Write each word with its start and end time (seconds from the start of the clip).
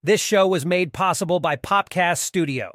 This 0.00 0.20
show 0.20 0.46
was 0.46 0.64
made 0.64 0.92
possible 0.92 1.40
by 1.40 1.56
Popcast 1.56 2.18
Studio. 2.18 2.70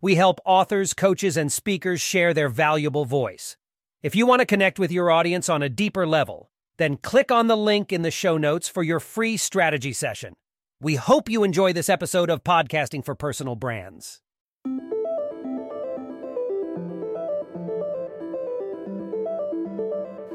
We 0.00 0.14
help 0.14 0.40
authors, 0.46 0.94
coaches, 0.94 1.36
and 1.36 1.52
speakers 1.52 2.00
share 2.00 2.32
their 2.32 2.48
valuable 2.48 3.04
voice. 3.04 3.58
If 4.02 4.16
you 4.16 4.24
want 4.26 4.40
to 4.40 4.46
connect 4.46 4.78
with 4.78 4.90
your 4.90 5.10
audience 5.10 5.50
on 5.50 5.62
a 5.62 5.68
deeper 5.68 6.06
level, 6.06 6.50
then 6.78 6.96
click 6.96 7.30
on 7.30 7.46
the 7.46 7.58
link 7.58 7.92
in 7.92 8.00
the 8.00 8.10
show 8.10 8.38
notes 8.38 8.70
for 8.70 8.82
your 8.82 9.00
free 9.00 9.36
strategy 9.36 9.92
session. 9.92 10.32
We 10.80 10.94
hope 10.94 11.28
you 11.28 11.44
enjoy 11.44 11.74
this 11.74 11.90
episode 11.90 12.30
of 12.30 12.42
Podcasting 12.42 13.04
for 13.04 13.14
Personal 13.14 13.54
Brands. 13.54 14.22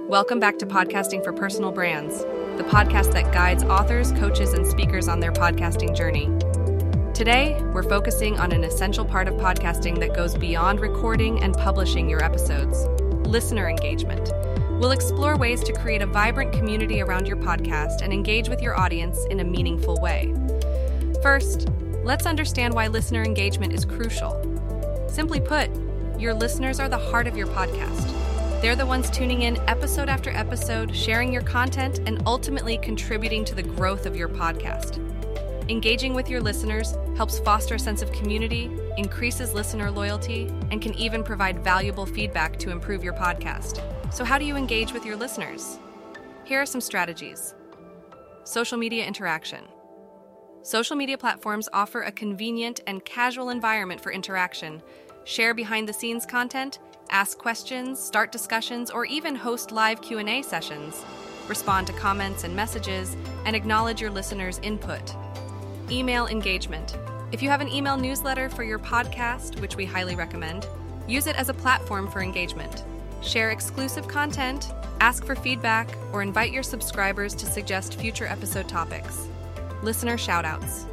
Welcome 0.08 0.40
back 0.40 0.58
to 0.60 0.66
Podcasting 0.66 1.22
for 1.22 1.34
Personal 1.34 1.70
Brands, 1.70 2.20
the 2.56 2.64
podcast 2.64 3.12
that 3.12 3.34
guides 3.34 3.64
authors, 3.64 4.14
coaches, 4.14 4.54
and 4.54 4.66
speakers 4.66 5.10
on 5.10 5.20
their 5.20 5.34
podcasting 5.34 5.94
journey. 5.94 6.28
Today, 7.14 7.62
we're 7.74 7.84
focusing 7.84 8.40
on 8.40 8.54
an 8.54 8.64
essential 8.64 9.04
part 9.04 9.28
of 9.28 9.34
podcasting 9.34 10.00
that 10.00 10.16
goes 10.16 10.34
beyond 10.34 10.80
recording 10.80 11.44
and 11.44 11.54
publishing 11.58 12.10
your 12.10 12.24
episodes 12.24 12.86
listener 13.28 13.70
engagement. 13.70 14.32
We'll 14.80 14.92
explore 14.92 15.36
ways 15.36 15.62
to 15.66 15.74
create 15.74 16.02
a 16.02 16.08
vibrant 16.08 16.54
community 16.54 17.02
around 17.02 17.28
your 17.28 17.36
podcast 17.36 18.02
and 18.02 18.14
engage 18.14 18.48
with 18.48 18.62
your 18.62 18.80
audience 18.80 19.26
in 19.26 19.42
a 19.42 19.44
meaningful 19.44 20.00
way. 20.00 20.34
First, 21.22 21.68
let's 22.06 22.26
understand 22.26 22.74
why 22.74 22.88
listener 22.88 23.24
engagement 23.24 23.74
is 23.74 23.84
crucial. 23.84 24.42
Simply 25.10 25.42
put, 25.42 25.70
your 26.18 26.34
listeners 26.34 26.80
are 26.80 26.88
the 26.88 26.98
heart 26.98 27.28
of 27.28 27.36
your 27.36 27.48
podcast. 27.48 28.14
They're 28.60 28.76
the 28.76 28.88
ones 28.88 29.12
tuning 29.12 29.44
in 29.44 29.58
episode 29.70 30.10
after 30.10 30.32
episode, 30.32 30.96
sharing 30.96 31.32
your 31.32 31.44
content, 31.44 32.00
and 32.08 32.24
ultimately 32.26 32.80
contributing 32.80 33.46
to 33.46 33.54
the 33.54 33.62
growth 33.62 34.08
of 34.08 34.16
your 34.16 34.28
podcast. 34.28 34.98
Engaging 35.70 36.16
with 36.16 36.28
your 36.28 36.42
listeners 36.42 36.98
helps 37.16 37.38
foster 37.38 37.76
a 37.76 37.80
sense 37.80 38.02
of 38.02 38.12
community, 38.14 38.72
increases 38.98 39.54
listener 39.54 39.92
loyalty, 39.92 40.48
and 40.72 40.82
can 40.82 40.96
even 40.96 41.24
provide 41.24 41.64
valuable 41.64 42.08
feedback 42.08 42.58
to 42.58 42.72
improve 42.72 43.04
your 43.04 43.14
podcast. 43.14 43.80
So, 44.12 44.26
how 44.26 44.40
do 44.40 44.46
you 44.46 44.56
engage 44.56 44.92
with 44.92 45.06
your 45.06 45.18
listeners? 45.18 45.78
Here 46.44 46.60
are 46.60 46.66
some 46.66 46.82
strategies 46.82 47.54
Social 48.44 48.80
media 48.80 49.06
interaction. 49.06 49.66
Social 50.64 50.96
media 50.96 51.18
platforms 51.18 51.70
offer 51.74 52.02
a 52.02 52.12
convenient 52.12 52.80
and 52.88 53.06
casual 53.06 53.52
environment 53.52 54.02
for 54.02 54.12
interaction. 54.12 54.82
Share 55.26 55.54
behind 55.54 55.88
the 55.88 55.94
scenes 55.94 56.26
content 56.26 56.80
ask 57.10 57.38
questions, 57.38 58.00
start 58.00 58.32
discussions, 58.32 58.90
or 58.90 59.06
even 59.06 59.36
host 59.36 59.72
live 59.72 60.02
Q&A 60.02 60.42
sessions. 60.42 61.04
Respond 61.48 61.88
to 61.88 61.94
comments 61.94 62.44
and 62.44 62.56
messages 62.56 63.16
and 63.46 63.56
acknowledge 63.56 64.02
your 64.02 64.12
listeners' 64.12 64.60
input. 64.64 65.16
Email 65.90 66.28
engagement. 66.28 66.98
If 67.32 67.42
you 67.42 67.50
have 67.50 67.62
an 67.62 67.70
email 67.70 67.98
newsletter 67.98 68.50
for 68.50 68.64
your 68.64 68.80
podcast, 68.80 69.60
which 69.62 69.76
we 69.76 69.86
highly 69.86 70.16
recommend, 70.16 70.68
use 71.08 71.28
it 71.28 71.36
as 71.36 71.50
a 71.50 71.54
platform 71.54 72.10
for 72.10 72.22
engagement. 72.22 72.84
Share 73.22 73.52
exclusive 73.52 74.08
content, 74.08 74.72
ask 75.00 75.26
for 75.26 75.36
feedback, 75.36 75.90
or 76.14 76.22
invite 76.22 76.52
your 76.52 76.64
subscribers 76.64 77.34
to 77.36 77.46
suggest 77.46 77.96
future 77.96 78.28
episode 78.28 78.68
topics. 78.68 79.28
Listener 79.82 80.18
shoutouts. 80.18 80.86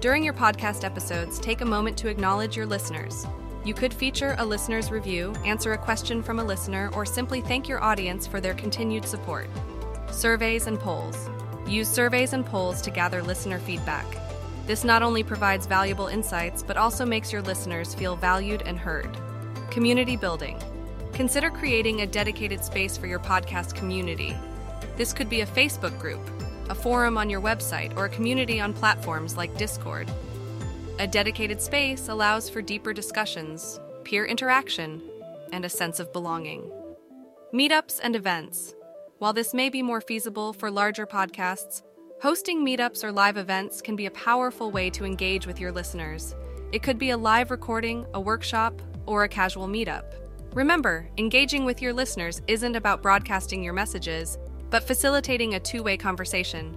During 0.00 0.22
your 0.22 0.34
podcast 0.34 0.84
episodes, 0.84 1.38
take 1.38 1.60
a 1.60 1.64
moment 1.66 1.96
to 1.98 2.08
acknowledge 2.08 2.56
your 2.56 2.66
listeners. 2.66 3.26
You 3.68 3.74
could 3.74 3.92
feature 3.92 4.34
a 4.38 4.46
listener's 4.46 4.90
review, 4.90 5.34
answer 5.44 5.74
a 5.74 5.76
question 5.76 6.22
from 6.22 6.38
a 6.38 6.42
listener, 6.42 6.90
or 6.94 7.04
simply 7.04 7.42
thank 7.42 7.68
your 7.68 7.84
audience 7.84 8.26
for 8.26 8.40
their 8.40 8.54
continued 8.54 9.04
support. 9.04 9.46
Surveys 10.10 10.66
and 10.66 10.80
polls. 10.80 11.28
Use 11.66 11.86
surveys 11.86 12.32
and 12.32 12.46
polls 12.46 12.80
to 12.80 12.90
gather 12.90 13.22
listener 13.22 13.58
feedback. 13.58 14.06
This 14.66 14.84
not 14.84 15.02
only 15.02 15.22
provides 15.22 15.66
valuable 15.66 16.06
insights, 16.06 16.62
but 16.62 16.78
also 16.78 17.04
makes 17.04 17.30
your 17.30 17.42
listeners 17.42 17.94
feel 17.94 18.16
valued 18.16 18.62
and 18.62 18.78
heard. 18.78 19.14
Community 19.70 20.16
building. 20.16 20.58
Consider 21.12 21.50
creating 21.50 22.00
a 22.00 22.06
dedicated 22.06 22.64
space 22.64 22.96
for 22.96 23.06
your 23.06 23.18
podcast 23.18 23.74
community. 23.74 24.34
This 24.96 25.12
could 25.12 25.28
be 25.28 25.42
a 25.42 25.46
Facebook 25.46 25.98
group, 25.98 26.26
a 26.70 26.74
forum 26.74 27.18
on 27.18 27.28
your 27.28 27.42
website, 27.42 27.94
or 27.98 28.06
a 28.06 28.16
community 28.16 28.62
on 28.62 28.72
platforms 28.72 29.36
like 29.36 29.58
Discord. 29.58 30.10
A 31.00 31.06
dedicated 31.06 31.62
space 31.62 32.08
allows 32.08 32.50
for 32.50 32.60
deeper 32.60 32.92
discussions, 32.92 33.78
peer 34.02 34.24
interaction, 34.24 35.00
and 35.52 35.64
a 35.64 35.68
sense 35.68 36.00
of 36.00 36.12
belonging. 36.12 36.68
Meetups 37.54 38.00
and 38.02 38.16
events. 38.16 38.74
While 39.18 39.32
this 39.32 39.54
may 39.54 39.70
be 39.70 39.80
more 39.80 40.00
feasible 40.00 40.52
for 40.52 40.72
larger 40.72 41.06
podcasts, 41.06 41.82
hosting 42.20 42.66
meetups 42.66 43.04
or 43.04 43.12
live 43.12 43.36
events 43.36 43.80
can 43.80 43.94
be 43.94 44.06
a 44.06 44.10
powerful 44.10 44.72
way 44.72 44.90
to 44.90 45.04
engage 45.04 45.46
with 45.46 45.60
your 45.60 45.70
listeners. 45.70 46.34
It 46.72 46.82
could 46.82 46.98
be 46.98 47.10
a 47.10 47.16
live 47.16 47.52
recording, 47.52 48.04
a 48.14 48.20
workshop, 48.20 48.82
or 49.06 49.22
a 49.22 49.28
casual 49.28 49.68
meetup. 49.68 50.16
Remember, 50.52 51.08
engaging 51.16 51.64
with 51.64 51.80
your 51.80 51.92
listeners 51.92 52.42
isn't 52.48 52.74
about 52.74 53.02
broadcasting 53.02 53.62
your 53.62 53.72
messages, 53.72 54.36
but 54.68 54.82
facilitating 54.82 55.54
a 55.54 55.60
two 55.60 55.84
way 55.84 55.96
conversation. 55.96 56.76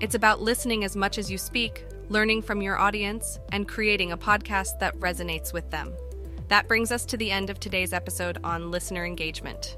It's 0.00 0.14
about 0.14 0.40
listening 0.40 0.84
as 0.84 0.96
much 0.96 1.18
as 1.18 1.30
you 1.30 1.36
speak, 1.36 1.84
learning 2.08 2.42
from 2.42 2.62
your 2.62 2.78
audience, 2.78 3.38
and 3.52 3.68
creating 3.68 4.12
a 4.12 4.18
podcast 4.18 4.78
that 4.78 4.98
resonates 4.98 5.52
with 5.52 5.70
them. 5.70 5.92
That 6.48 6.68
brings 6.68 6.90
us 6.90 7.04
to 7.06 7.16
the 7.16 7.30
end 7.30 7.50
of 7.50 7.60
today's 7.60 7.92
episode 7.92 8.38
on 8.42 8.70
listener 8.70 9.04
engagement. 9.04 9.76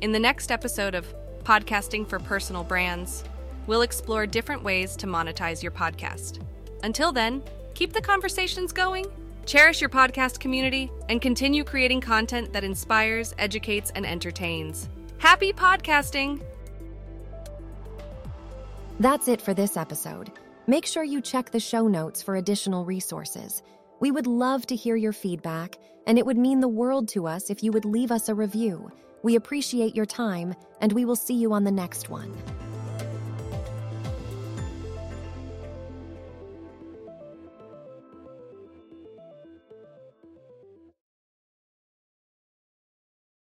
In 0.00 0.12
the 0.12 0.20
next 0.20 0.52
episode 0.52 0.94
of 0.94 1.12
Podcasting 1.42 2.06
for 2.08 2.20
Personal 2.20 2.62
Brands, 2.62 3.24
we'll 3.66 3.82
explore 3.82 4.26
different 4.26 4.62
ways 4.62 4.94
to 4.96 5.06
monetize 5.06 5.62
your 5.62 5.72
podcast. 5.72 6.40
Until 6.84 7.10
then, 7.10 7.42
keep 7.74 7.92
the 7.92 8.00
conversations 8.00 8.72
going, 8.72 9.06
cherish 9.44 9.80
your 9.80 9.90
podcast 9.90 10.38
community, 10.38 10.92
and 11.08 11.20
continue 11.20 11.64
creating 11.64 12.00
content 12.00 12.52
that 12.52 12.64
inspires, 12.64 13.34
educates, 13.38 13.90
and 13.96 14.06
entertains. 14.06 14.88
Happy 15.18 15.52
podcasting! 15.52 16.40
That's 19.00 19.26
it 19.26 19.40
for 19.40 19.54
this 19.54 19.76
episode. 19.76 20.30
Make 20.68 20.84
sure 20.84 21.02
you 21.02 21.22
check 21.22 21.50
the 21.50 21.58
show 21.58 21.88
notes 21.88 22.20
for 22.20 22.36
additional 22.36 22.84
resources. 22.84 23.62
We 24.00 24.10
would 24.10 24.26
love 24.26 24.66
to 24.66 24.76
hear 24.76 24.96
your 24.96 25.14
feedback, 25.14 25.78
and 26.06 26.18
it 26.18 26.26
would 26.26 26.36
mean 26.36 26.60
the 26.60 26.68
world 26.68 27.08
to 27.08 27.26
us 27.26 27.48
if 27.48 27.62
you 27.62 27.72
would 27.72 27.86
leave 27.86 28.12
us 28.12 28.28
a 28.28 28.34
review. 28.34 28.92
We 29.22 29.36
appreciate 29.36 29.96
your 29.96 30.04
time, 30.04 30.54
and 30.82 30.92
we 30.92 31.06
will 31.06 31.16
see 31.16 31.32
you 31.32 31.54
on 31.54 31.64
the 31.64 31.70
next 31.70 32.10
one. 32.10 32.36